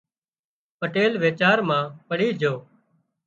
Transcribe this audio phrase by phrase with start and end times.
[0.79, 2.53] پٽيل ويچار مان پڙي جھو